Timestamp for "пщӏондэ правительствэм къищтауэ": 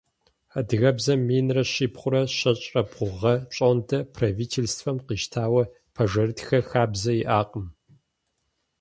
3.49-5.63